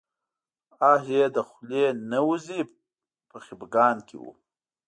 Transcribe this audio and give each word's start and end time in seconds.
آه 0.91 1.01
یې 1.11 1.23
له 1.35 1.41
خولې 1.49 1.85
نه 2.11 2.19
وځي 2.27 2.61
په 3.29 3.37
خپګان 3.45 3.97
کې 4.07 4.15
و. 4.21 4.25